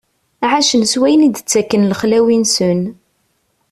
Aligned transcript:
Ɛacen 0.51 0.83
s 0.91 0.93
wayen 0.99 1.25
i 1.27 1.29
d-ttakken 1.29 1.87
lexlawi-nsen. 1.91 2.81